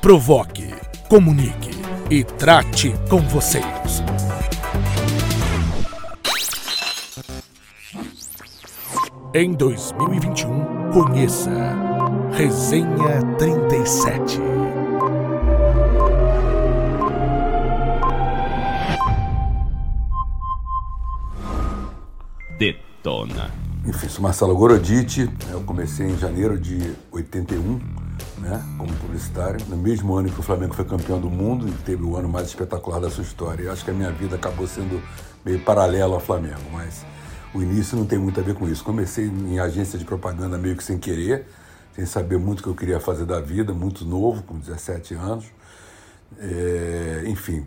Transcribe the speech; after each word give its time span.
provoque, 0.00 0.66
comunique 1.10 1.70
e 2.10 2.24
trate 2.24 2.94
com 3.10 3.18
vocês. 3.18 4.02
Em 9.34 9.52
2021, 9.52 10.90
conheça 10.90 11.50
Resenha 12.32 13.22
37. 13.38 14.40
Detona. 22.58 23.50
Enfim, 23.86 24.08
sou 24.08 24.22
Marcelo 24.22 24.56
Goroditi, 24.56 25.30
eu 25.50 25.60
comecei 25.62 26.06
em 26.06 26.16
janeiro 26.16 26.58
de 26.58 26.94
81, 27.12 27.80
né, 28.40 28.64
como 28.78 28.92
publicitário, 28.94 29.64
no 29.68 29.76
mesmo 29.76 30.14
ano 30.14 30.30
que 30.30 30.40
o 30.40 30.42
Flamengo 30.42 30.74
foi 30.74 30.84
campeão 30.84 31.20
do 31.20 31.30
mundo 31.30 31.68
e 31.68 31.72
teve 31.84 32.02
o 32.02 32.16
ano 32.16 32.28
mais 32.28 32.48
espetacular 32.48 32.98
da 32.98 33.10
sua 33.10 33.22
história. 33.22 33.64
Eu 33.64 33.72
acho 33.72 33.84
que 33.84 33.90
a 33.90 33.94
minha 33.94 34.10
vida 34.10 34.36
acabou 34.36 34.66
sendo 34.66 35.00
meio 35.44 35.60
paralelo 35.60 36.14
ao 36.14 36.20
Flamengo, 36.20 36.62
mas 36.72 37.04
o 37.54 37.62
início 37.62 37.96
não 37.96 38.06
tem 38.06 38.18
muito 38.18 38.40
a 38.40 38.42
ver 38.42 38.54
com 38.54 38.68
isso. 38.68 38.82
Comecei 38.82 39.26
em 39.26 39.58
agência 39.58 39.98
de 39.98 40.04
propaganda 40.04 40.56
meio 40.56 40.76
que 40.76 40.82
sem 40.82 40.98
querer, 40.98 41.46
sem 41.94 42.06
saber 42.06 42.38
muito 42.38 42.60
o 42.60 42.62
que 42.62 42.68
eu 42.68 42.74
queria 42.74 43.00
fazer 43.00 43.26
da 43.26 43.40
vida, 43.40 43.74
muito 43.74 44.04
novo, 44.04 44.42
com 44.42 44.58
17 44.58 45.14
anos. 45.14 45.46
É, 46.38 47.24
enfim, 47.26 47.66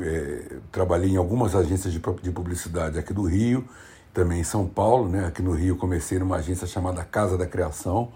é, 0.00 0.56
trabalhei 0.70 1.10
em 1.10 1.16
algumas 1.16 1.54
agências 1.54 1.92
de, 1.92 2.00
de 2.22 2.30
publicidade 2.30 2.98
aqui 2.98 3.12
do 3.12 3.22
Rio, 3.22 3.64
também 4.12 4.40
em 4.40 4.44
São 4.44 4.66
Paulo, 4.66 5.08
né? 5.08 5.26
Aqui 5.26 5.40
no 5.40 5.52
Rio 5.52 5.76
comecei 5.76 6.18
numa 6.18 6.36
agência 6.36 6.66
chamada 6.66 7.04
Casa 7.04 7.38
da 7.38 7.46
Criação. 7.46 8.12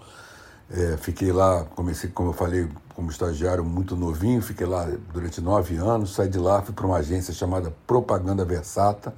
É, 0.69 0.97
fiquei 0.97 1.31
lá, 1.31 1.63
comecei, 1.75 2.09
como 2.09 2.29
eu 2.29 2.33
falei, 2.33 2.67
como 2.95 3.11
estagiário 3.11 3.63
muito 3.63 3.95
novinho, 3.95 4.41
fiquei 4.41 4.65
lá 4.65 4.87
durante 5.13 5.39
nove 5.39 5.75
anos, 5.75 6.15
saí 6.15 6.27
de 6.27 6.39
lá, 6.39 6.61
fui 6.61 6.73
para 6.73 6.85
uma 6.85 6.97
agência 6.97 7.33
chamada 7.33 7.71
Propaganda 7.85 8.43
Versata. 8.43 9.13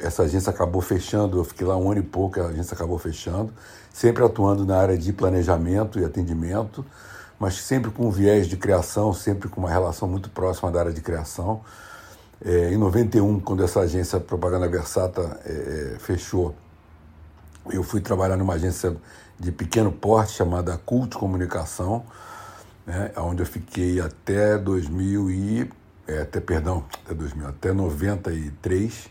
Essa 0.00 0.22
agência 0.22 0.50
acabou 0.50 0.80
fechando, 0.80 1.38
eu 1.38 1.44
fiquei 1.44 1.66
lá 1.66 1.76
um 1.76 1.90
ano 1.90 2.00
e 2.00 2.04
pouco, 2.04 2.40
a 2.40 2.46
agência 2.46 2.74
acabou 2.74 2.98
fechando, 2.98 3.52
sempre 3.92 4.24
atuando 4.24 4.64
na 4.64 4.78
área 4.78 4.96
de 4.96 5.12
planejamento 5.12 5.98
e 5.98 6.04
atendimento, 6.04 6.86
mas 7.38 7.60
sempre 7.60 7.90
com 7.90 8.06
um 8.06 8.10
viés 8.10 8.46
de 8.46 8.56
criação, 8.56 9.12
sempre 9.12 9.48
com 9.48 9.60
uma 9.60 9.68
relação 9.68 10.08
muito 10.08 10.30
próxima 10.30 10.70
da 10.70 10.80
área 10.80 10.92
de 10.92 11.00
criação. 11.00 11.60
É, 12.44 12.72
em 12.72 12.76
91, 12.76 13.40
quando 13.40 13.64
essa 13.64 13.80
agência 13.80 14.20
Propaganda 14.20 14.68
Versata 14.68 15.40
é, 15.44 15.94
é, 15.94 15.98
fechou, 15.98 16.54
eu 17.70 17.82
fui 17.82 18.00
trabalhar 18.00 18.36
numa 18.36 18.54
agência 18.54 18.96
de 19.38 19.52
pequeno 19.52 19.92
porte 19.92 20.32
chamada 20.32 20.76
Cult 20.78 21.16
Comunicação, 21.16 22.04
né, 22.86 23.10
onde 23.18 23.42
eu 23.42 23.46
fiquei 23.46 24.00
até 24.00 24.56
2000 24.56 25.30
e 25.30 25.70
é, 26.06 26.20
até 26.20 26.40
perdão, 26.40 26.84
até 27.04 27.14
2000, 27.14 27.48
até 27.48 27.72
93. 27.72 29.08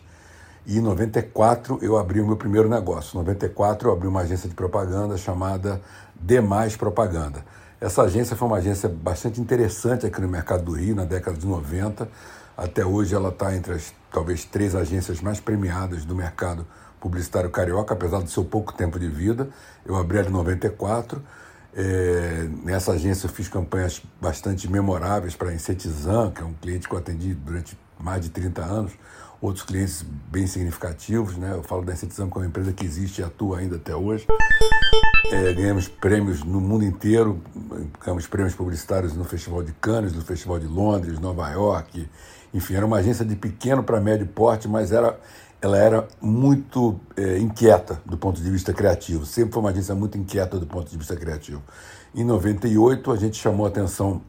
E 0.66 0.78
em 0.78 0.80
94 0.80 1.78
eu 1.82 1.96
abri 1.96 2.20
o 2.20 2.26
meu 2.26 2.36
primeiro 2.36 2.68
negócio. 2.68 3.14
Em 3.16 3.18
94 3.18 3.88
eu 3.88 3.92
abri 3.92 4.08
uma 4.08 4.20
agência 4.20 4.48
de 4.48 4.54
propaganda 4.54 5.16
chamada 5.16 5.80
Demais 6.14 6.76
Propaganda. 6.76 7.44
Essa 7.80 8.02
agência 8.02 8.34
foi 8.34 8.48
uma 8.48 8.56
agência 8.56 8.88
bastante 8.88 9.40
interessante 9.40 10.06
aqui 10.06 10.20
no 10.20 10.28
mercado 10.28 10.64
do 10.64 10.72
Rio 10.72 10.96
na 10.96 11.04
década 11.04 11.36
de 11.36 11.46
90 11.46 12.08
até 12.56 12.84
hoje 12.84 13.14
ela 13.14 13.28
está 13.28 13.54
entre 13.54 13.74
as 13.74 13.92
talvez 14.10 14.44
três 14.44 14.74
agências 14.74 15.20
mais 15.20 15.38
premiadas 15.38 16.04
do 16.04 16.14
mercado 16.14 16.66
publicitário 17.06 17.48
carioca, 17.50 17.94
apesar 17.94 18.20
do 18.20 18.28
seu 18.28 18.44
pouco 18.44 18.72
tempo 18.72 18.98
de 18.98 19.08
vida. 19.08 19.48
Eu 19.84 19.94
abri 19.94 20.18
ela 20.18 20.28
em 20.28 20.32
94. 20.32 21.22
É, 21.72 22.48
nessa 22.64 22.92
agência 22.92 23.26
eu 23.26 23.30
fiz 23.30 23.48
campanhas 23.48 24.02
bastante 24.20 24.68
memoráveis 24.68 25.36
para 25.36 25.50
a 25.50 25.54
Incetizan, 25.54 26.32
que 26.32 26.42
é 26.42 26.44
um 26.44 26.54
cliente 26.54 26.88
que 26.88 26.94
eu 26.94 26.98
atendi 26.98 27.34
durante 27.34 27.78
mais 27.98 28.22
de 28.22 28.30
30 28.30 28.62
anos, 28.62 28.92
outros 29.40 29.64
clientes 29.64 30.04
bem 30.28 30.46
significativos. 30.48 31.36
Né? 31.36 31.52
Eu 31.52 31.62
falo 31.62 31.84
da 31.84 31.92
Incetizan 31.92 32.28
como 32.28 32.44
uma 32.44 32.48
empresa 32.48 32.72
que 32.72 32.84
existe 32.84 33.20
e 33.20 33.24
atua 33.24 33.58
ainda 33.58 33.76
até 33.76 33.94
hoje. 33.94 34.26
É, 35.30 35.52
ganhamos 35.52 35.86
prêmios 35.86 36.42
no 36.42 36.60
mundo 36.60 36.84
inteiro, 36.84 37.40
ganhamos 38.04 38.26
prêmios 38.26 38.54
publicitários 38.54 39.14
no 39.14 39.24
Festival 39.24 39.62
de 39.62 39.72
Cannes, 39.72 40.12
no 40.12 40.22
Festival 40.22 40.58
de 40.58 40.66
Londres, 40.66 41.18
Nova 41.18 41.48
York, 41.50 42.08
enfim, 42.56 42.74
era 42.74 42.86
uma 42.86 42.96
agência 42.96 43.22
de 43.22 43.36
pequeno 43.36 43.82
para 43.82 44.00
médio 44.00 44.26
porte, 44.26 44.66
mas 44.66 44.90
era, 44.90 45.18
ela 45.60 45.78
era 45.78 46.06
muito 46.20 47.00
é, 47.16 47.38
inquieta 47.38 48.00
do 48.04 48.16
ponto 48.16 48.40
de 48.40 48.50
vista 48.50 48.72
criativo. 48.72 49.24
Sempre 49.24 49.54
foi 49.54 49.62
uma 49.62 49.70
agência 49.70 49.94
muito 49.94 50.18
inquieta 50.18 50.58
do 50.58 50.66
ponto 50.66 50.90
de 50.90 50.96
vista 50.96 51.16
criativo. 51.16 51.62
Em 52.14 52.24
98, 52.24 53.10
a 53.10 53.16
gente 53.16 53.36
chamou 53.36 53.66
a 53.66 53.68
atenção 53.68 54.22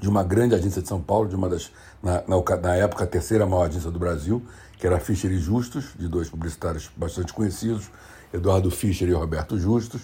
de 0.00 0.08
uma 0.08 0.22
grande 0.22 0.54
agência 0.54 0.80
de 0.80 0.88
São 0.88 1.00
Paulo, 1.00 1.28
de 1.28 1.34
uma 1.34 1.48
das, 1.48 1.70
na, 2.02 2.22
na, 2.26 2.56
na 2.60 2.74
época, 2.76 3.04
a 3.04 3.06
terceira 3.06 3.46
maior 3.46 3.68
agência 3.68 3.90
do 3.90 3.98
Brasil, 3.98 4.42
que 4.78 4.86
era 4.86 4.96
a 4.96 5.00
Fischer 5.00 5.30
e 5.30 5.38
Justus, 5.38 5.86
de 5.98 6.08
dois 6.08 6.28
publicitários 6.28 6.90
bastante 6.96 7.32
conhecidos, 7.32 7.90
Eduardo 8.32 8.70
Fischer 8.70 9.08
e 9.08 9.12
Roberto 9.12 9.58
Justus. 9.58 10.02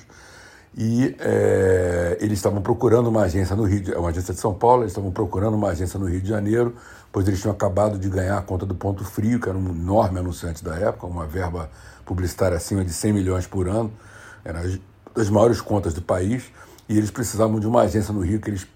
E 0.77 1.15
é, 1.21 2.19
eles 2.21 2.39
estavam 2.39 2.61
procurando 2.61 3.07
uma 3.09 3.23
agência 3.23 3.55
no 3.55 3.65
Rio, 3.65 3.99
uma 3.99 4.09
agência 4.09 4.35
de 4.35 4.41
São 4.41 4.53
Paulo, 4.53 4.83
eles 4.83 4.93
estavam 4.93 5.13
procurando 5.13 5.55
uma 5.55 5.69
agência 5.69 5.99
no 5.99 6.07
Rio 6.07 6.21
de 6.21 6.29
Janeiro 6.29 6.75
pois 7.15 7.29
eles 7.29 7.41
tinham 7.41 7.53
acabado 7.53 7.97
de 7.97 8.09
ganhar 8.09 8.37
a 8.37 8.43
conta 8.43 8.67
do 8.67 8.75
Ponto 8.75 9.05
Frio, 9.05 9.39
que 9.39 9.49
era 9.49 9.57
um 9.57 9.69
enorme 9.69 10.19
anunciante 10.19 10.65
da 10.65 10.75
época, 10.75 11.07
uma 11.07 11.25
verba 11.25 11.71
publicitária 12.05 12.57
acima 12.57 12.85
de 12.85 12.93
100 12.93 13.13
milhões 13.13 13.47
por 13.47 13.69
ano, 13.69 13.93
era 14.45 14.61
das 15.15 15.31
maiores 15.31 15.61
contas 15.61 15.95
do 15.95 16.03
país, 16.03 16.51
e 16.89 16.99
eles 16.99 17.13
precisavam 17.13 17.61
de 17.61 17.69
uma 17.69 17.83
agência 17.83 18.13
no 18.13 18.19
Rio 18.19 18.41
que 18.41 18.51
eles 18.51 18.67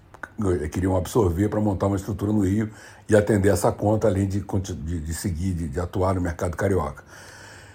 eh, 0.63 0.69
queriam 0.69 0.95
absorver 0.95 1.49
para 1.49 1.59
montar 1.59 1.87
uma 1.87 1.97
estrutura 1.97 2.31
no 2.31 2.45
Rio 2.45 2.69
e 3.09 3.13
atender 3.13 3.49
essa 3.49 3.73
conta, 3.73 4.07
além 4.07 4.25
de, 4.25 4.39
de, 4.39 4.99
de 5.01 5.13
seguir, 5.13 5.53
de, 5.53 5.67
de, 5.67 5.79
atuar 5.81 6.15
no 6.15 6.21
mercado 6.21 6.55
carioca, 6.55 7.03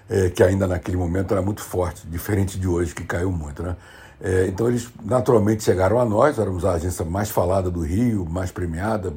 é, 0.09 0.31
que 0.31 0.43
ainda 0.43 0.67
naquele 0.67 0.97
momento 0.97 1.35
era 1.35 1.43
muito 1.43 1.61
forte, 1.61 2.07
diferente 2.07 2.59
de 2.59 2.67
hoje, 2.67 2.95
que 2.95 3.05
caiu 3.05 3.31
muito. 3.31 3.63
Né? 3.63 3.77
É, 4.21 4.47
então 4.47 4.69
eles 4.69 4.89
naturalmente 5.05 5.63
chegaram 5.63 6.01
a 6.01 6.05
nós, 6.05 6.39
éramos 6.39 6.65
a 6.65 6.73
agência 6.73 7.05
mais 7.05 7.31
falada 7.31 7.71
do 7.71 7.81
Rio, 7.81 8.25
mais 8.25 8.51
premiada, 8.51 9.13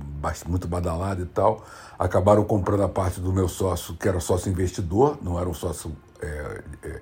muito 0.48 0.68
badalada 0.68 1.22
e 1.22 1.26
tal. 1.26 1.66
Acabaram 1.98 2.44
comprando 2.44 2.84
a 2.84 2.90
parte 2.90 3.20
do 3.20 3.32
meu 3.32 3.48
sócio, 3.48 3.96
que 3.96 4.08
era 4.08 4.20
sócio 4.20 4.52
investidor, 4.52 5.18
não 5.22 5.40
era 5.40 5.48
um 5.48 5.54
sócio 5.54 5.96
é, 6.22 6.62
é, 6.84 7.02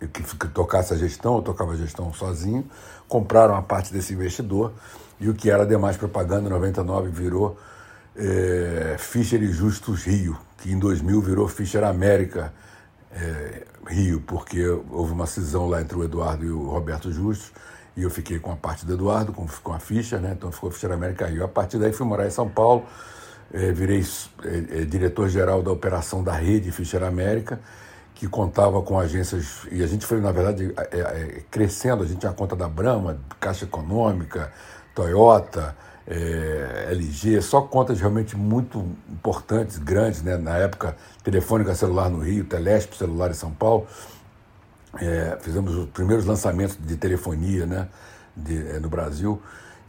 é 0.00 0.06
que, 0.06 0.22
que, 0.22 0.48
tocasse 0.48 0.94
a 0.94 0.96
gestão, 0.96 1.36
eu 1.36 1.42
tocava 1.42 1.72
a 1.72 1.76
gestão 1.76 2.12
sozinho. 2.12 2.64
Compraram 3.08 3.54
a 3.54 3.62
parte 3.62 3.92
desse 3.92 4.14
investidor 4.14 4.72
e 5.20 5.28
o 5.28 5.34
que 5.34 5.50
era 5.50 5.66
demais 5.66 5.96
propaganda 5.96 6.48
em 6.48 6.50
99 6.50 7.10
virou 7.10 7.58
é, 8.16 8.96
Fischer 8.98 9.42
e 9.42 9.52
Justus 9.52 10.04
Rio, 10.04 10.36
que 10.58 10.72
em 10.72 10.78
2000 10.78 11.20
virou 11.20 11.48
Fischer 11.48 11.84
América 11.84 12.52
é, 13.14 13.64
Rio, 13.86 14.20
porque 14.20 14.66
houve 14.90 15.12
uma 15.12 15.26
cisão 15.26 15.68
lá 15.68 15.80
entre 15.80 15.96
o 15.96 16.04
Eduardo 16.04 16.44
e 16.44 16.50
o 16.50 16.68
Roberto 16.68 17.12
Justus, 17.12 17.52
e 17.96 18.02
eu 18.02 18.10
fiquei 18.10 18.38
com 18.38 18.50
a 18.50 18.56
parte 18.56 18.86
do 18.86 18.94
Eduardo, 18.94 19.32
com, 19.32 19.46
com 19.62 19.72
a 19.72 19.78
ficha, 19.78 20.18
né? 20.18 20.34
então 20.36 20.50
ficou 20.50 20.70
Fischer 20.70 20.90
América 20.92 21.26
Rio. 21.26 21.44
A 21.44 21.48
partir 21.48 21.78
daí 21.78 21.92
fui 21.92 22.06
morar 22.06 22.26
em 22.26 22.30
São 22.30 22.48
Paulo, 22.48 22.86
é, 23.52 23.70
virei 23.70 24.02
é, 24.44 24.80
é, 24.80 24.84
diretor-geral 24.84 25.62
da 25.62 25.70
operação 25.70 26.24
da 26.24 26.32
rede 26.32 26.72
Fischer 26.72 27.02
América, 27.02 27.60
que 28.14 28.26
contava 28.28 28.80
com 28.82 28.98
agências, 28.98 29.66
e 29.70 29.82
a 29.82 29.86
gente 29.86 30.06
foi, 30.06 30.20
na 30.20 30.32
verdade, 30.32 30.72
é, 30.76 30.98
é, 30.98 31.42
crescendo, 31.50 32.02
a 32.02 32.06
gente 32.06 32.20
tinha 32.20 32.30
a 32.30 32.34
conta 32.34 32.56
da 32.56 32.68
Brahma, 32.68 33.18
Caixa 33.38 33.64
Econômica, 33.64 34.50
Toyota, 34.94 35.76
é, 36.06 36.88
LG, 36.90 37.40
só 37.42 37.60
contas 37.60 38.00
realmente 38.00 38.36
muito 38.36 38.84
importantes, 39.08 39.78
grandes, 39.78 40.22
né? 40.22 40.36
na 40.36 40.56
época, 40.56 40.96
Telefônica 41.22 41.74
Celular 41.74 42.10
no 42.10 42.18
Rio, 42.18 42.44
Telesp 42.44 42.96
Celular 42.96 43.30
em 43.30 43.34
São 43.34 43.52
Paulo. 43.52 43.86
É, 45.00 45.38
fizemos 45.40 45.74
os 45.74 45.88
primeiros 45.90 46.26
lançamentos 46.26 46.76
de 46.78 46.96
telefonia 46.96 47.66
né? 47.66 47.88
de, 48.36 48.68
é, 48.68 48.80
no 48.80 48.88
Brasil. 48.88 49.40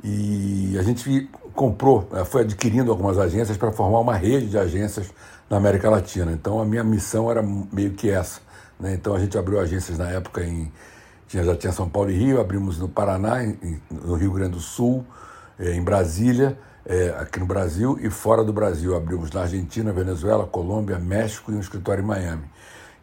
E 0.03 0.77
a 0.77 0.83
gente 0.83 1.29
comprou, 1.53 2.07
é, 2.13 2.23
foi 2.23 2.41
adquirindo 2.41 2.91
algumas 2.91 3.17
agências 3.17 3.57
para 3.57 3.71
formar 3.71 3.99
uma 3.99 4.15
rede 4.15 4.47
de 4.47 4.57
agências 4.57 5.11
na 5.49 5.57
América 5.57 5.89
Latina. 5.89 6.31
Então 6.31 6.61
a 6.61 6.65
minha 6.65 6.83
missão 6.83 7.29
era 7.29 7.41
meio 7.41 7.91
que 7.91 8.09
essa. 8.09 8.41
Né? 8.79 8.93
Então 8.93 9.15
a 9.15 9.19
gente 9.19 9.37
abriu 9.37 9.59
agências 9.59 9.97
na 9.97 10.09
época 10.09 10.43
em. 10.43 10.71
Já 11.29 11.55
tinha 11.55 11.73
São 11.73 11.89
Paulo 11.89 12.11
e 12.11 12.13
Rio, 12.13 12.39
abrimos 12.39 12.77
no 12.77 12.87
Paraná, 12.87 13.43
em, 13.43 13.81
no 13.89 14.13
Rio 14.13 14.31
Grande 14.31 14.51
do 14.51 14.59
Sul, 14.59 15.03
é, 15.59 15.73
em 15.73 15.81
Brasília, 15.81 16.57
é, 16.85 17.15
aqui 17.19 17.39
no 17.39 17.45
Brasil 17.45 17.97
e 18.01 18.09
fora 18.09 18.43
do 18.43 18.51
Brasil. 18.53 18.95
Abrimos 18.95 19.31
na 19.31 19.41
Argentina, 19.41 19.91
Venezuela, 19.91 20.45
Colômbia, 20.45 20.99
México 20.99 21.51
e 21.51 21.55
um 21.55 21.59
escritório 21.59 22.03
em 22.03 22.07
Miami. 22.07 22.43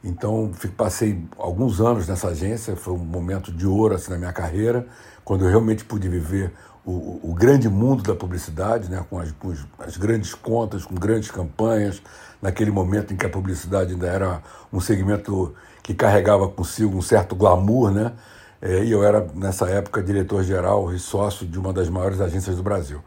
Então, 0.02 0.50
passei 0.76 1.22
alguns 1.36 1.80
anos 1.80 2.08
nessa 2.08 2.28
agência, 2.28 2.74
foi 2.74 2.94
um 2.94 2.98
momento 2.98 3.52
de 3.52 3.66
ouro 3.66 3.94
assim, 3.94 4.10
na 4.10 4.18
minha 4.18 4.32
carreira, 4.32 4.86
quando 5.24 5.44
eu 5.44 5.50
realmente 5.50 5.84
pude 5.84 6.08
viver 6.08 6.52
o, 6.84 7.30
o 7.30 7.34
grande 7.34 7.68
mundo 7.68 8.02
da 8.02 8.14
publicidade, 8.14 8.90
né, 8.90 9.04
com, 9.08 9.18
as, 9.18 9.30
com 9.32 9.52
as 9.78 9.96
grandes 9.98 10.34
contas, 10.34 10.84
com 10.84 10.94
grandes 10.94 11.30
campanhas, 11.30 12.00
naquele 12.40 12.70
momento 12.70 13.12
em 13.12 13.16
que 13.16 13.26
a 13.26 13.28
publicidade 13.28 13.92
ainda 13.92 14.06
era 14.06 14.42
um 14.72 14.80
segmento 14.80 15.54
que 15.82 15.92
carregava 15.94 16.48
consigo 16.48 16.96
um 16.96 17.02
certo 17.02 17.34
glamour, 17.34 17.90
né? 17.90 18.12
É, 18.62 18.84
e 18.84 18.90
eu 18.90 19.02
era, 19.02 19.26
nessa 19.34 19.68
época, 19.68 20.02
diretor-geral 20.02 20.92
e 20.92 20.98
sócio 20.98 21.46
de 21.46 21.58
uma 21.58 21.72
das 21.72 21.88
maiores 21.88 22.20
agências 22.20 22.56
do 22.56 22.62
Brasil. 22.62 23.02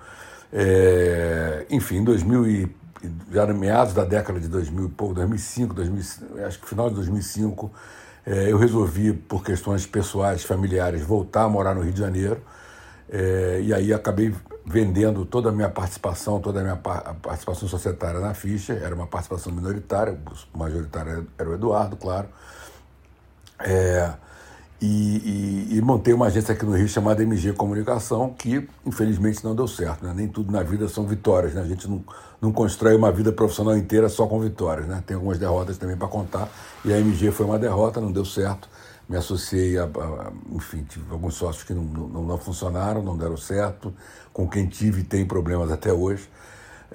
É, 0.51 1.65
enfim, 1.69 1.97
em 1.97 2.03
2000 2.03 2.47
e, 2.47 2.75
já 3.31 3.45
meados 3.47 3.93
da 3.93 4.03
década 4.03 4.39
de 4.39 4.47
2000, 4.47 4.89
pô, 4.89 5.13
2005, 5.13 5.73
2000, 5.73 6.45
acho 6.45 6.59
que 6.59 6.67
final 6.67 6.89
de 6.89 6.95
2005, 6.95 7.71
é, 8.25 8.51
eu 8.51 8.57
resolvi, 8.57 9.13
por 9.13 9.43
questões 9.43 9.85
pessoais, 9.85 10.43
familiares, 10.43 11.01
voltar 11.01 11.43
a 11.43 11.49
morar 11.49 11.75
no 11.75 11.81
Rio 11.81 11.93
de 11.93 11.99
Janeiro. 11.99 12.41
É, 13.09 13.61
e 13.61 13.73
aí 13.73 13.93
acabei 13.93 14.33
vendendo 14.65 15.25
toda 15.25 15.49
a 15.49 15.51
minha 15.51 15.69
participação, 15.69 16.39
toda 16.39 16.61
a 16.61 16.63
minha 16.63 16.73
a 16.73 17.13
participação 17.13 17.67
societária 17.67 18.19
na 18.19 18.33
ficha, 18.33 18.73
era 18.73 18.95
uma 18.95 19.05
participação 19.05 19.51
minoritária, 19.51 20.17
o 20.53 20.57
majoritário 20.57 21.27
era 21.37 21.49
o 21.49 21.53
Eduardo, 21.53 21.97
claro. 21.97 22.27
É, 23.59 24.13
e, 24.85 25.67
e, 25.69 25.77
e, 25.77 25.81
montei 25.81 26.13
uma 26.13 26.25
agência 26.25 26.53
aqui 26.53 26.65
no 26.65 26.75
Rio 26.75 26.89
chamada 26.89 27.23
MG 27.23 27.53
Comunicação, 27.53 28.33
que 28.37 28.67
infelizmente 28.85 29.41
não 29.41 29.55
deu 29.55 29.65
certo. 29.65 30.03
Né? 30.03 30.11
Nem 30.13 30.27
tudo 30.27 30.51
na 30.51 30.61
vida 30.61 30.89
são 30.89 31.07
vitórias. 31.07 31.53
Né? 31.53 31.61
A 31.61 31.65
gente 31.65 31.89
não, 31.89 32.03
não 32.41 32.51
constrói 32.51 32.93
uma 32.93 33.09
vida 33.09 33.31
profissional 33.31 33.77
inteira 33.77 34.09
só 34.09 34.27
com 34.27 34.41
vitórias. 34.41 34.85
Né? 34.85 35.01
Tem 35.07 35.15
algumas 35.15 35.39
derrotas 35.39 35.77
também 35.77 35.95
para 35.95 36.09
contar. 36.09 36.49
E 36.83 36.91
a 36.91 36.99
MG 36.99 37.31
foi 37.31 37.45
uma 37.45 37.57
derrota, 37.57 38.01
não 38.01 38.11
deu 38.11 38.25
certo. 38.25 38.67
Me 39.07 39.15
associei 39.15 39.77
a, 39.77 39.85
a 39.85 40.31
enfim, 40.51 40.83
tive 40.83 41.05
alguns 41.11 41.35
sócios 41.35 41.63
que 41.63 41.73
não, 41.73 41.83
não, 41.83 42.23
não 42.23 42.37
funcionaram, 42.37 43.01
não 43.01 43.17
deram 43.17 43.37
certo. 43.37 43.93
Com 44.33 44.49
quem 44.49 44.67
tive 44.67 45.01
tem 45.01 45.25
problemas 45.25 45.71
até 45.71 45.93
hoje. 45.93 46.27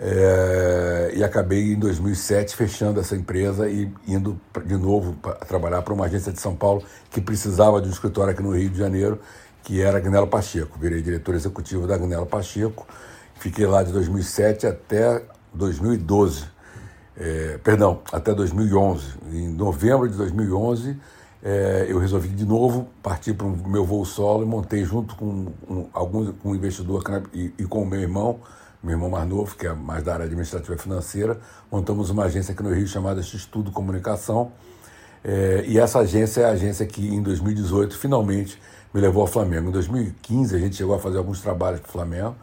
É, 0.01 1.11
e 1.17 1.25
acabei 1.25 1.73
em 1.73 1.79
2007 1.79 2.55
fechando 2.55 3.01
essa 3.01 3.17
empresa 3.17 3.69
e 3.69 3.93
indo 4.07 4.41
de 4.65 4.77
novo 4.77 5.15
para 5.15 5.35
trabalhar 5.35 5.83
para 5.83 5.93
uma 5.93 6.05
agência 6.05 6.33
de 6.33 6.41
São 6.41 6.55
Paulo 6.55 6.85
que 7.11 7.21
precisava 7.21 7.81
de 7.81 7.89
um 7.89 7.91
escritório 7.91 8.33
aqui 8.33 8.41
no 8.41 8.57
Rio 8.57 8.71
de 8.71 8.79
Janeiro, 8.79 9.21
que 9.65 9.83
era 9.83 9.99
a 9.99 10.01
Gnelo 10.01 10.29
Pacheco. 10.29 10.79
Virei 10.79 11.03
diretor 11.03 11.35
executivo 11.35 11.85
da 11.85 11.99
Gnelo 11.99 12.27
Pacheco. 12.27 12.87
Fiquei 13.41 13.67
lá 13.67 13.83
de 13.83 13.93
2007 13.93 14.69
até 14.69 15.21
2012. 15.53 16.45
É, 17.17 17.59
perdão, 17.59 18.01
até 18.13 18.33
2011. 18.33 19.15
Em 19.33 19.49
novembro 19.49 20.09
de 20.09 20.17
2011, 20.17 20.97
é, 21.43 21.87
eu 21.89 21.99
resolvi 21.99 22.29
de 22.29 22.45
novo 22.45 22.89
partir 23.03 23.35
para 23.35 23.49
o 23.49 23.69
meu 23.69 23.85
voo 23.85 24.05
solo 24.05 24.45
e 24.45 24.47
montei 24.47 24.85
junto 24.85 25.17
com 25.17 25.49
um, 25.69 25.89
alguns, 25.93 26.33
com 26.41 26.51
um 26.51 26.55
investidor 26.55 27.03
e, 27.35 27.53
e 27.59 27.65
com 27.65 27.83
o 27.83 27.87
meu 27.87 28.01
irmão 28.01 28.39
meu 28.83 28.93
irmão 28.93 29.11
mais 29.11 29.29
novo, 29.29 29.57
que 29.57 29.67
é 29.67 29.73
mais 29.73 30.05
da 30.05 30.15
área 30.15 30.25
administrativa 30.25 30.75
e 30.75 30.79
financeira, 30.79 31.41
montamos 31.71 32.11
uma 32.11 32.25
agência 32.25 32.53
aqui 32.53 32.63
no 32.63 32.73
Rio 32.73 32.87
chamada 32.87 33.23
X-Tudo 33.23 33.71
Comunicação. 33.71 34.53
É, 35.25 35.65
e 35.67 35.79
essa 35.79 35.99
agência 36.01 36.43
é 36.43 36.45
a 36.45 36.51
agência 36.51 36.87
que, 36.87 37.07
em 37.07 37.23
2018, 37.23 37.97
finalmente 37.97 38.61
me 38.95 39.01
levou 39.01 39.23
ao 39.23 39.27
Flamengo. 39.27 39.69
Em 39.69 39.73
2015, 39.73 40.55
a 40.55 40.59
gente 40.59 40.77
chegou 40.77 40.95
a 40.95 40.99
fazer 40.99 41.19
alguns 41.19 41.41
trabalhos 41.41 41.81
para 41.81 41.89
o 41.89 41.93
Flamengo, 41.93 42.37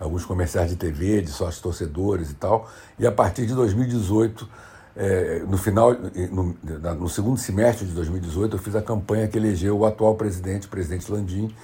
alguns 0.00 0.24
comerciais 0.24 0.70
de 0.70 0.76
TV, 0.76 1.20
de 1.20 1.30
sócios 1.30 1.60
torcedores 1.60 2.30
e 2.30 2.34
tal. 2.34 2.70
E 2.98 3.06
a 3.06 3.12
partir 3.12 3.46
de 3.46 3.54
2018, 3.54 4.48
é, 4.96 5.42
no 5.46 5.56
final, 5.56 5.94
no, 6.30 6.56
no 6.98 7.08
segundo 7.08 7.38
semestre 7.38 7.86
de 7.86 7.92
2018, 7.92 8.56
eu 8.56 8.58
fiz 8.58 8.74
a 8.74 8.82
campanha 8.82 9.28
que 9.28 9.38
elegeu 9.38 9.78
o 9.78 9.86
atual 9.86 10.14
presidente, 10.14 10.66
o 10.66 10.70
presidente 10.70 11.10
Landim, 11.10 11.54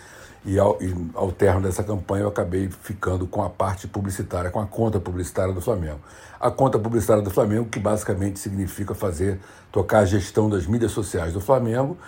e 0.44 0.58
ao, 0.58 0.80
e 0.80 0.94
ao 1.14 1.32
término 1.32 1.66
dessa 1.66 1.82
campanha 1.82 2.22
eu 2.22 2.28
acabei 2.28 2.68
ficando 2.82 3.26
com 3.26 3.42
a 3.42 3.50
parte 3.50 3.86
publicitária, 3.86 4.50
com 4.50 4.60
a 4.60 4.66
conta 4.66 5.00
publicitária 5.00 5.52
do 5.52 5.60
Flamengo. 5.60 6.00
A 6.40 6.50
conta 6.50 6.78
publicitária 6.78 7.22
do 7.22 7.30
Flamengo, 7.30 7.68
que 7.68 7.78
basicamente 7.78 8.38
significa 8.38 8.94
fazer, 8.94 9.40
tocar 9.72 10.00
a 10.00 10.04
gestão 10.04 10.48
das 10.48 10.66
mídias 10.66 10.92
sociais 10.92 11.32
do 11.32 11.40
Flamengo. 11.40 11.98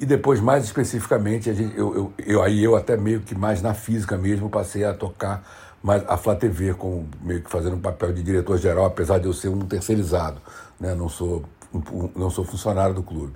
E 0.00 0.06
depois, 0.06 0.40
mais 0.40 0.64
especificamente, 0.64 1.52
gente, 1.54 1.76
eu, 1.76 1.94
eu, 1.94 2.12
eu, 2.18 2.42
aí 2.42 2.64
eu 2.64 2.74
até 2.74 2.96
meio 2.96 3.20
que 3.20 3.34
mais 3.34 3.62
na 3.62 3.74
física 3.74 4.16
mesmo 4.16 4.48
passei 4.48 4.84
a 4.84 4.94
tocar 4.94 5.44
mais 5.82 6.02
a 6.08 6.16
Flá 6.16 6.34
TV, 6.34 6.74
com, 6.74 7.06
meio 7.22 7.42
que 7.42 7.50
fazendo 7.50 7.76
um 7.76 7.80
papel 7.80 8.12
de 8.12 8.22
diretor-geral, 8.22 8.84
apesar 8.84 9.18
de 9.18 9.26
eu 9.26 9.32
ser 9.32 9.48
um 9.48 9.60
terceirizado, 9.60 10.40
né? 10.78 10.94
não, 10.94 11.08
sou, 11.08 11.44
não 12.14 12.28
sou 12.28 12.44
funcionário 12.44 12.94
do 12.94 13.02
clube. 13.02 13.32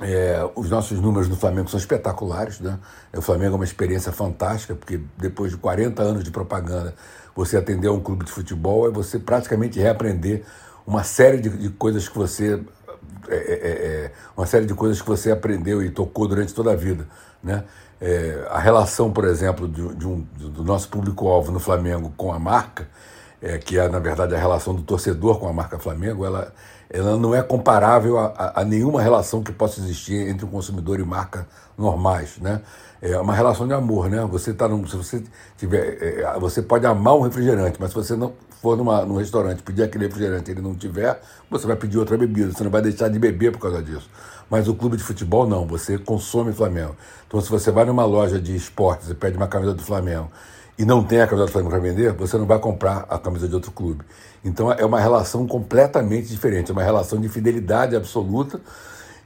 É, 0.00 0.48
os 0.54 0.70
nossos 0.70 0.98
números 0.98 1.28
no 1.28 1.36
Flamengo 1.36 1.68
são 1.68 1.78
espetaculares. 1.78 2.58
Né? 2.58 2.78
O 3.14 3.20
Flamengo 3.20 3.54
é 3.54 3.56
uma 3.56 3.64
experiência 3.64 4.10
fantástica, 4.10 4.74
porque 4.74 5.00
depois 5.18 5.50
de 5.52 5.58
40 5.58 6.02
anos 6.02 6.24
de 6.24 6.30
propaganda, 6.30 6.94
você 7.34 7.56
atender 7.56 7.88
um 7.88 8.00
clube 8.00 8.24
de 8.24 8.32
futebol 8.32 8.88
é 8.88 8.90
você 8.90 9.18
praticamente 9.18 9.78
reaprender 9.78 10.42
uma 10.86 11.04
série 11.04 11.38
de, 11.38 11.50
de 11.50 11.68
coisas 11.70 12.08
que 12.08 12.16
você. 12.16 12.60
É, 13.28 13.36
é, 13.36 13.36
é, 13.36 13.70
é 14.06 14.12
uma 14.36 14.46
série 14.46 14.64
de 14.64 14.74
coisas 14.74 15.00
que 15.00 15.06
você 15.06 15.30
aprendeu 15.30 15.82
e 15.82 15.90
tocou 15.90 16.26
durante 16.26 16.54
toda 16.54 16.72
a 16.72 16.76
vida. 16.76 17.06
Né? 17.42 17.64
É, 18.00 18.46
a 18.50 18.58
relação, 18.58 19.12
por 19.12 19.26
exemplo, 19.26 19.68
de, 19.68 19.94
de 19.94 20.06
um, 20.06 20.20
do 20.20 20.64
nosso 20.64 20.88
público-alvo 20.88 21.52
no 21.52 21.60
Flamengo 21.60 22.12
com 22.16 22.32
a 22.32 22.38
marca, 22.38 22.88
que 23.64 23.78
é, 23.78 23.88
na 23.88 23.98
verdade, 23.98 24.34
a 24.34 24.38
relação 24.38 24.74
do 24.74 24.82
torcedor 24.82 25.38
com 25.38 25.48
a 25.48 25.52
marca 25.52 25.78
Flamengo, 25.78 26.26
ela, 26.26 26.52
ela 26.92 27.16
não 27.16 27.32
é 27.32 27.40
comparável 27.40 28.18
a, 28.18 28.26
a, 28.26 28.60
a, 28.60 28.64
nenhuma 28.64 29.00
relação 29.00 29.42
que 29.42 29.52
possa 29.52 29.80
existir 29.80 30.28
entre 30.28 30.44
um 30.44 30.48
consumidor 30.48 30.98
e 30.98 31.04
marca 31.04 31.46
normais, 31.78 32.36
né? 32.38 32.60
É 33.00 33.16
uma 33.16 33.32
relação 33.32 33.66
de 33.66 33.72
amor, 33.72 34.10
né? 34.10 34.26
Você 34.30 34.52
tá 34.52 34.68
num, 34.68 34.84
se 34.86 34.96
você 34.96 35.22
tiver, 35.56 35.98
é, 36.02 36.20
é, 36.22 36.38
você 36.40 36.60
pode 36.60 36.84
amar 36.84 37.14
um 37.14 37.20
refrigerante, 37.20 37.78
mas 37.80 37.90
se 37.90 37.94
você 37.94 38.16
não 38.16 38.32
for 38.60 38.76
numa, 38.76 39.04
num 39.06 39.16
restaurante 39.16 39.62
pedir 39.62 39.84
aquele 39.84 40.06
refrigerante 40.06 40.50
ele 40.50 40.60
não 40.60 40.74
tiver, 40.74 41.20
você 41.48 41.66
vai 41.66 41.76
pedir 41.76 41.96
outra 41.96 42.18
bebida, 42.18 42.52
você 42.52 42.64
não 42.64 42.70
vai 42.70 42.82
deixar 42.82 43.08
de 43.08 43.18
beber 43.18 43.52
por 43.52 43.60
causa 43.60 43.80
disso. 43.80 44.10
Mas 44.50 44.66
o 44.66 44.74
clube 44.74 44.96
de 44.96 45.04
futebol 45.04 45.46
não, 45.46 45.64
você 45.64 45.96
consome 45.96 46.52
Flamengo. 46.52 46.96
Então 47.26 47.40
se 47.40 47.48
você 47.48 47.70
vai 47.70 47.84
numa 47.84 48.04
loja 48.04 48.40
de 48.40 48.54
esportes 48.54 49.08
e 49.08 49.14
pede 49.14 49.36
uma 49.36 49.46
camisa 49.46 49.72
do 49.72 49.82
Flamengo 49.82 50.28
e 50.80 50.84
não 50.86 51.04
tem 51.04 51.20
a 51.20 51.26
camisa 51.26 51.44
do 51.44 51.52
Flamengo 51.52 51.70
para 51.70 51.78
vender, 51.78 52.12
você 52.14 52.38
não 52.38 52.46
vai 52.46 52.58
comprar 52.58 53.04
a 53.10 53.18
camisa 53.18 53.46
de 53.46 53.54
outro 53.54 53.70
clube. 53.70 54.02
Então 54.42 54.72
é 54.72 54.82
uma 54.82 54.98
relação 54.98 55.46
completamente 55.46 56.28
diferente, 56.28 56.70
é 56.70 56.72
uma 56.72 56.82
relação 56.82 57.20
de 57.20 57.28
fidelidade 57.28 57.94
absoluta, 57.94 58.58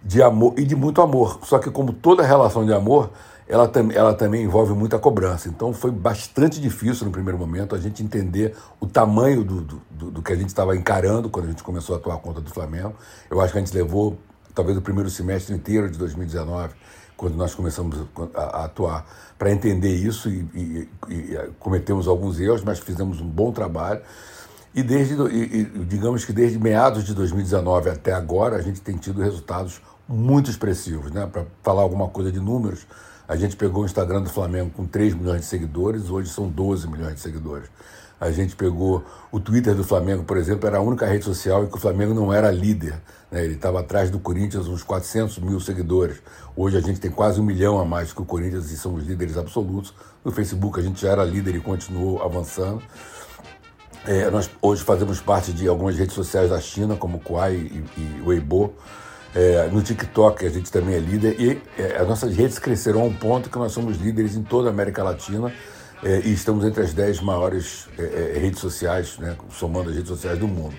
de 0.02 0.20
amor 0.20 0.54
e 0.56 0.64
de 0.64 0.74
muito 0.74 1.00
amor. 1.00 1.38
Só 1.44 1.60
que 1.60 1.70
como 1.70 1.92
toda 1.92 2.24
relação 2.24 2.66
de 2.66 2.72
amor, 2.72 3.12
ela, 3.46 3.70
ela 3.94 4.12
também 4.14 4.42
envolve 4.42 4.72
muita 4.72 4.98
cobrança. 4.98 5.48
Então 5.48 5.72
foi 5.72 5.92
bastante 5.92 6.60
difícil 6.60 7.06
no 7.06 7.12
primeiro 7.12 7.38
momento 7.38 7.76
a 7.76 7.78
gente 7.78 8.02
entender 8.02 8.56
o 8.80 8.86
tamanho 8.88 9.44
do, 9.44 9.60
do, 9.60 10.10
do 10.10 10.22
que 10.22 10.32
a 10.32 10.36
gente 10.36 10.48
estava 10.48 10.74
encarando 10.74 11.30
quando 11.30 11.44
a 11.46 11.48
gente 11.50 11.62
começou 11.62 11.94
a 11.94 11.98
atuar 12.00 12.18
conta 12.18 12.40
do 12.40 12.50
Flamengo. 12.50 12.96
Eu 13.30 13.40
acho 13.40 13.52
que 13.52 13.58
a 13.60 13.62
gente 13.62 13.72
levou 13.72 14.18
talvez 14.54 14.76
o 14.78 14.82
primeiro 14.82 15.10
semestre 15.10 15.54
inteiro 15.54 15.90
de 15.90 15.98
2019 15.98 16.74
quando 17.16 17.36
nós 17.36 17.54
começamos 17.54 17.96
a, 18.34 18.64
atuar, 18.64 19.06
para 19.38 19.50
entender 19.50 19.94
isso 19.94 20.28
e, 20.28 20.46
e, 20.54 20.88
e, 21.08 21.50
cometemos 21.58 22.08
alguns 22.08 22.40
erros, 22.40 22.62
mas 22.64 22.78
fizemos 22.78 23.20
um 23.20 23.28
bom 23.28 23.52
trabalho. 23.52 24.00
E 24.74 24.82
desde, 24.82 25.14
e, 25.14 25.64
digamos 25.86 26.24
que 26.24 26.32
desde 26.32 26.58
meados 26.58 27.04
de 27.04 27.14
2019 27.14 27.90
até 27.90 28.12
agora, 28.12 28.56
a 28.56 28.62
gente 28.62 28.80
tem 28.80 28.96
tido 28.96 29.22
resultados 29.22 29.80
muito 30.08 30.50
expressivos. 30.50 31.12
Né? 31.12 31.26
Para 31.26 31.44
falar 31.62 31.82
alguma 31.82 32.08
coisa 32.08 32.32
de 32.32 32.40
números, 32.40 32.86
a 33.28 33.36
gente 33.36 33.56
pegou 33.56 33.82
o 33.84 33.86
Instagram 33.86 34.22
do 34.22 34.28
Flamengo 34.28 34.70
com 34.70 34.84
3 34.84 35.14
milhões 35.14 35.42
de 35.42 35.46
seguidores, 35.46 36.10
hoje 36.10 36.30
são 36.30 36.48
12 36.48 36.88
milhões 36.88 37.14
de 37.14 37.20
seguidores. 37.20 37.68
A 38.24 38.30
gente 38.30 38.56
pegou 38.56 39.04
o 39.30 39.38
Twitter 39.38 39.74
do 39.74 39.84
Flamengo, 39.84 40.24
por 40.24 40.38
exemplo, 40.38 40.66
era 40.66 40.78
a 40.78 40.80
única 40.80 41.04
rede 41.04 41.26
social 41.26 41.62
em 41.62 41.66
que 41.66 41.76
o 41.76 41.78
Flamengo 41.78 42.14
não 42.14 42.32
era 42.32 42.50
líder. 42.50 42.94
Né? 43.30 43.44
Ele 43.44 43.52
estava 43.52 43.80
atrás 43.80 44.10
do 44.10 44.18
Corinthians 44.18 44.66
uns 44.66 44.82
400 44.82 45.38
mil 45.40 45.60
seguidores. 45.60 46.22
Hoje 46.56 46.78
a 46.78 46.80
gente 46.80 46.98
tem 46.98 47.10
quase 47.10 47.38
um 47.38 47.44
milhão 47.44 47.78
a 47.78 47.84
mais 47.84 48.14
que 48.14 48.22
o 48.22 48.24
Corinthians 48.24 48.70
e 48.70 48.78
são 48.78 48.94
os 48.94 49.04
líderes 49.04 49.36
absolutos. 49.36 49.92
No 50.24 50.32
Facebook 50.32 50.80
a 50.80 50.82
gente 50.82 51.02
já 51.02 51.10
era 51.10 51.22
líder 51.22 51.54
e 51.54 51.60
continuou 51.60 52.22
avançando. 52.22 52.82
É, 54.06 54.30
nós 54.30 54.48
hoje 54.62 54.82
fazemos 54.82 55.20
parte 55.20 55.52
de 55.52 55.68
algumas 55.68 55.94
redes 55.98 56.14
sociais 56.14 56.48
da 56.48 56.60
China, 56.62 56.96
como 56.96 57.20
Kuai 57.20 57.56
e, 57.56 57.84
e 57.98 58.22
Weibo. 58.24 58.72
É, 59.34 59.68
no 59.70 59.82
TikTok 59.82 60.46
a 60.46 60.48
gente 60.48 60.72
também 60.72 60.94
é 60.94 60.98
líder 60.98 61.38
e 61.38 61.60
é, 61.78 61.98
as 61.98 62.08
nossas 62.08 62.34
redes 62.34 62.58
cresceram 62.58 63.02
a 63.02 63.04
um 63.04 63.12
ponto 63.12 63.50
que 63.50 63.58
nós 63.58 63.72
somos 63.72 63.98
líderes 63.98 64.34
em 64.34 64.42
toda 64.42 64.70
a 64.70 64.72
América 64.72 65.02
Latina 65.02 65.52
é, 66.04 66.20
e 66.20 66.32
estamos 66.34 66.64
entre 66.64 66.82
as 66.82 66.92
10 66.92 67.20
maiores 67.20 67.88
é, 67.98 68.34
é, 68.36 68.38
redes 68.38 68.60
sociais, 68.60 69.16
né, 69.18 69.34
somando 69.50 69.88
as 69.88 69.96
redes 69.96 70.10
sociais 70.10 70.38
do 70.38 70.46
mundo. 70.46 70.74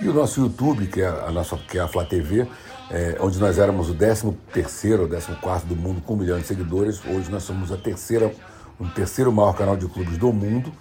E 0.00 0.08
o 0.08 0.14
nosso 0.14 0.40
YouTube, 0.40 0.86
que 0.86 1.02
é 1.02 1.06
a, 1.06 1.30
nossa, 1.30 1.56
que 1.56 1.78
é 1.78 1.82
a 1.82 1.86
Flá 1.86 2.04
TV, 2.04 2.46
é, 2.90 3.16
onde 3.20 3.38
nós 3.38 3.58
éramos 3.58 3.90
o 3.90 3.94
13 3.94 4.32
terceiro 4.52 5.02
ou 5.02 5.08
14 5.08 5.38
quarto 5.40 5.66
do 5.66 5.76
mundo 5.76 6.00
com 6.00 6.14
um 6.14 6.16
milhão 6.16 6.38
de 6.38 6.46
seguidores, 6.46 7.00
hoje 7.04 7.30
nós 7.30 7.42
somos 7.42 7.70
a 7.70 7.76
terceira, 7.76 8.32
o 8.78 8.88
terceiro 8.88 9.30
maior 9.30 9.52
canal 9.54 9.76
de 9.76 9.86
clubes 9.86 10.16
do 10.16 10.32
mundo, 10.32 10.72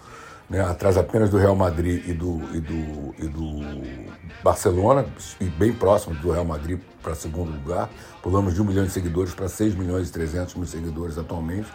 né, 0.50 0.62
atrás 0.62 0.98
apenas 0.98 1.29
do 1.29 1.38
Real 1.38 1.56
Madrid 1.56 2.08
e 2.08 2.13
do, 2.13 2.41
e 2.56 2.60
do, 2.62 3.15
e 3.20 3.27
do 3.27 4.12
Barcelona, 4.41 5.06
e 5.41 5.46
bem 5.46 5.74
próximo 5.74 6.15
do 6.15 6.32
Real 6.32 6.46
Madrid 6.46 6.79
para 7.03 7.13
segundo 7.13 7.51
lugar. 7.51 7.89
Pulamos 8.24 8.53
de 8.53 8.62
um 8.62 8.65
milhão 8.65 8.86
de 8.86 8.91
seguidores 8.91 9.34
para 9.34 9.50
6 9.50 9.75
milhões 9.75 10.08
e 10.08 10.12
300 10.13 10.56
mil 10.56 10.65
seguidores 10.65 11.18
atualmente 11.18 11.68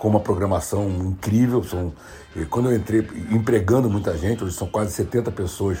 com 0.00 0.08
uma 0.08 0.18
programação 0.18 0.88
incrível. 0.88 1.62
São, 1.62 1.92
quando 2.48 2.70
eu 2.70 2.76
entrei 2.76 3.06
empregando 3.30 3.88
muita 3.88 4.16
gente, 4.16 4.42
hoje 4.42 4.56
são 4.56 4.66
quase 4.66 4.92
70 4.92 5.30
pessoas 5.30 5.78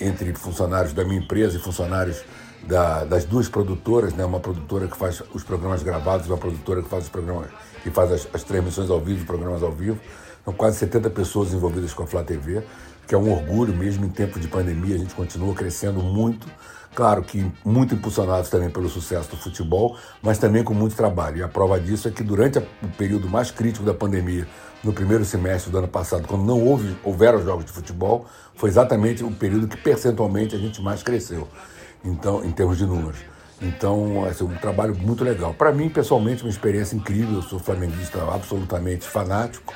entre 0.00 0.32
funcionários 0.34 0.94
da 0.94 1.04
minha 1.04 1.18
empresa 1.18 1.56
e 1.56 1.60
funcionários 1.60 2.24
da, 2.62 3.04
das 3.04 3.24
duas 3.24 3.48
produtoras, 3.48 4.14
né? 4.14 4.24
uma 4.24 4.40
produtora 4.40 4.86
que 4.86 4.96
faz 4.96 5.22
os 5.34 5.42
programas 5.42 5.82
gravados 5.82 6.26
e 6.26 6.30
uma 6.30 6.38
produtora 6.38 6.82
que 6.82 6.88
faz 6.88 7.04
os 7.04 7.10
programas 7.10 7.48
que 7.82 7.90
faz 7.90 8.12
as, 8.12 8.28
as 8.32 8.44
transmissões 8.44 8.88
ao 8.88 9.00
vivo, 9.00 9.26
programas 9.26 9.62
ao 9.62 9.72
vivo. 9.72 9.98
São 10.44 10.54
quase 10.54 10.78
70 10.78 11.10
pessoas 11.10 11.52
envolvidas 11.52 11.92
com 11.92 12.04
a 12.04 12.06
Flá 12.06 12.22
TV, 12.22 12.64
que 13.06 13.14
é 13.14 13.18
um 13.18 13.30
orgulho 13.30 13.74
mesmo 13.74 14.04
em 14.04 14.08
tempo 14.08 14.38
de 14.38 14.48
pandemia, 14.48 14.96
a 14.96 14.98
gente 14.98 15.14
continua 15.14 15.54
crescendo 15.54 16.00
muito. 16.00 16.46
Claro 16.94 17.22
que 17.22 17.50
muito 17.64 17.94
impulsionados 17.94 18.50
também 18.50 18.68
pelo 18.68 18.88
sucesso 18.88 19.30
do 19.30 19.36
futebol, 19.36 19.96
mas 20.20 20.36
também 20.36 20.62
com 20.62 20.74
muito 20.74 20.94
trabalho. 20.94 21.38
E 21.38 21.42
a 21.42 21.48
prova 21.48 21.80
disso 21.80 22.06
é 22.06 22.10
que 22.10 22.22
durante 22.22 22.58
o 22.58 22.88
período 22.98 23.28
mais 23.30 23.50
crítico 23.50 23.84
da 23.84 23.94
pandemia, 23.94 24.46
no 24.84 24.92
primeiro 24.92 25.24
semestre 25.24 25.70
do 25.70 25.78
ano 25.78 25.88
passado, 25.88 26.28
quando 26.28 26.44
não 26.44 26.62
houve, 26.62 26.94
houveram 27.02 27.42
jogos 27.42 27.64
de 27.64 27.72
futebol, 27.72 28.26
foi 28.54 28.68
exatamente 28.68 29.24
o 29.24 29.30
período 29.30 29.68
que 29.68 29.76
percentualmente 29.76 30.54
a 30.54 30.58
gente 30.58 30.82
mais 30.82 31.02
cresceu, 31.02 31.48
então, 32.04 32.44
em 32.44 32.50
termos 32.50 32.76
de 32.76 32.84
números. 32.84 33.20
Então, 33.62 34.26
é 34.26 34.44
um 34.44 34.56
trabalho 34.56 34.94
muito 34.94 35.22
legal. 35.22 35.54
Para 35.54 35.72
mim, 35.72 35.88
pessoalmente, 35.88 36.42
uma 36.42 36.50
experiência 36.50 36.96
incrível. 36.96 37.36
Eu 37.36 37.42
sou 37.42 37.60
flamenguista 37.60 38.20
absolutamente 38.22 39.06
fanático. 39.06 39.72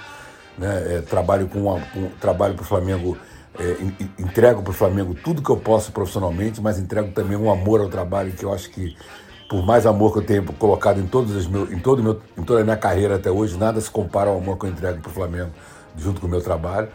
Né? 0.59 0.97
É, 0.97 1.01
trabalho 1.01 1.49
com, 1.49 1.63
com 1.93 2.09
trabalho 2.21 2.55
para 2.55 2.63
o 2.63 2.67
Flamengo, 2.67 3.17
é, 3.59 3.77
entrego 4.19 4.63
para 4.63 4.71
o 4.71 4.75
Flamengo 4.75 5.15
tudo 5.15 5.43
que 5.43 5.51
eu 5.51 5.57
posso 5.57 5.93
profissionalmente, 5.93 6.61
mas 6.61 6.79
entrego 6.79 7.13
também 7.13 7.37
um 7.37 7.51
amor 7.51 7.81
ao 7.81 7.89
trabalho 7.89 8.33
que 8.33 8.45
eu 8.45 8.53
acho 8.53 8.71
que 8.71 8.97
por 9.49 9.65
mais 9.65 9.87
amor 9.87 10.13
que 10.13 10.19
eu 10.19 10.23
tenho 10.23 10.45
colocado 10.55 11.01
em 11.01 11.07
todos 11.07 11.35
os 11.35 11.47
meus, 11.47 11.71
em 11.71 11.79
todo 11.79 12.03
meu, 12.03 12.21
em 12.37 12.43
toda 12.43 12.61
a 12.61 12.65
minha 12.65 12.77
carreira 12.77 13.17
até 13.17 13.31
hoje, 13.31 13.57
nada 13.57 13.81
se 13.81 13.91
compara 13.91 14.31
ao 14.31 14.39
amor 14.39 14.59
que 14.59 14.67
eu 14.67 14.71
entrego 14.71 15.01
para 15.01 15.11
o 15.11 15.13
Flamengo 15.13 15.51
junto 15.97 16.21
com 16.21 16.27
o 16.27 16.31
meu 16.31 16.43
trabalho. 16.43 16.89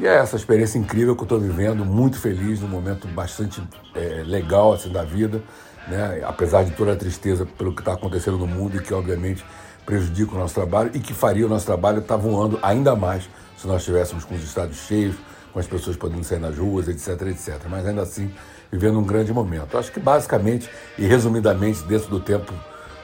E 0.00 0.06
é 0.06 0.16
essa 0.16 0.36
experiência 0.36 0.78
incrível 0.78 1.14
que 1.14 1.22
eu 1.22 1.26
estou 1.26 1.38
vivendo, 1.38 1.84
muito 1.84 2.18
feliz, 2.18 2.60
num 2.60 2.68
momento 2.68 3.06
bastante 3.08 3.62
é, 3.94 4.22
legal 4.26 4.72
assim 4.72 4.90
da 4.90 5.04
vida, 5.04 5.42
né? 5.86 6.22
apesar 6.24 6.64
de 6.64 6.72
toda 6.72 6.92
a 6.92 6.96
tristeza 6.96 7.46
pelo 7.46 7.74
que 7.74 7.82
está 7.82 7.92
acontecendo 7.92 8.38
no 8.38 8.46
mundo 8.46 8.76
e 8.76 8.80
que 8.80 8.92
obviamente 8.92 9.44
prejudica 9.92 10.34
o 10.34 10.38
nosso 10.38 10.54
trabalho 10.54 10.90
e 10.94 11.00
que 11.00 11.12
faria 11.12 11.44
o 11.44 11.48
nosso 11.50 11.66
trabalho 11.66 11.98
estar 11.98 12.16
tá 12.16 12.20
voando 12.20 12.58
ainda 12.62 12.96
mais 12.96 13.28
se 13.58 13.66
nós 13.66 13.82
estivéssemos 13.82 14.24
com 14.24 14.34
os 14.34 14.42
estados 14.42 14.78
cheios, 14.78 15.14
com 15.52 15.58
as 15.58 15.66
pessoas 15.66 15.96
podendo 15.96 16.24
sair 16.24 16.38
nas 16.38 16.56
ruas, 16.56 16.88
etc, 16.88 17.28
etc. 17.28 17.60
Mas 17.68 17.86
ainda 17.86 18.00
assim, 18.00 18.32
vivendo 18.70 18.98
um 18.98 19.04
grande 19.04 19.34
momento. 19.34 19.76
Acho 19.76 19.92
que 19.92 20.00
basicamente 20.00 20.70
e 20.96 21.04
resumidamente, 21.04 21.82
dentro 21.82 22.08
do 22.08 22.20
tempo, 22.20 22.54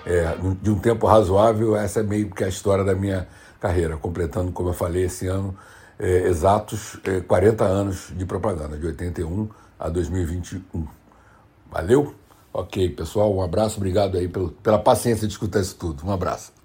é, 0.06 0.34
de 0.62 0.70
um 0.70 0.78
tempo 0.78 1.06
razoável, 1.06 1.76
essa 1.76 2.00
é 2.00 2.02
meio 2.02 2.30
que 2.30 2.42
a 2.42 2.48
história 2.48 2.82
da 2.82 2.94
minha 2.94 3.28
carreira, 3.60 3.98
completando, 3.98 4.50
como 4.50 4.70
eu 4.70 4.74
falei, 4.74 5.04
esse 5.04 5.26
ano, 5.26 5.54
é, 5.98 6.26
exatos 6.26 6.98
é, 7.04 7.20
40 7.20 7.64
anos 7.64 8.10
de 8.16 8.24
propaganda, 8.24 8.78
de 8.78 8.86
81 8.86 9.46
a 9.78 9.90
2021. 9.90 10.86
Valeu? 11.70 12.14
Ok, 12.50 12.88
pessoal, 12.88 13.32
um 13.34 13.42
abraço, 13.42 13.76
obrigado 13.76 14.16
aí 14.16 14.26
pelo, 14.26 14.52
pela 14.52 14.78
paciência 14.78 15.26
de 15.26 15.34
escutar 15.34 15.60
isso 15.60 15.76
tudo. 15.76 16.06
Um 16.06 16.10
abraço. 16.10 16.57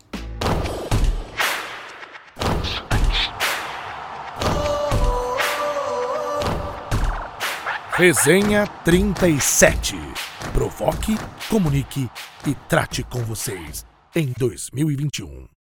Resenha 7.95 8.65
37. 8.83 9.95
Provoque, 10.51 11.15
comunique 11.47 12.09
e 12.43 12.55
trate 12.67 13.03
com 13.03 13.19
vocês 13.19 13.85
em 14.15 14.33
2021. 14.35 15.62